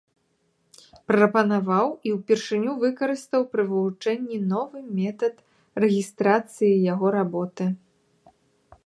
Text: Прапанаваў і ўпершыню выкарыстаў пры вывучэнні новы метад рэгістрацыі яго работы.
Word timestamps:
Прапанаваў 1.09 1.87
і 2.09 2.13
ўпершыню 2.15 2.71
выкарыстаў 2.83 3.41
пры 3.51 3.63
вывучэнні 3.73 4.39
новы 4.55 4.79
метад 5.01 5.35
рэгістрацыі 5.87 6.73
яго 6.93 7.07
работы. 7.21 7.65